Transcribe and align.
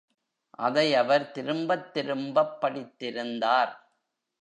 அதை 0.49 0.95
அவர் 0.95 1.31
திரும்பத் 1.31 1.93
திரும்பப் 1.93 2.57
படித்திருந்தார். 2.61 3.73